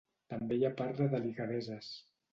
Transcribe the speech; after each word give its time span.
També 0.33 0.57
hi 0.59 0.65
ha 0.69 0.71
part 0.81 1.03
de 1.03 1.09
delicadeses. 1.13 1.95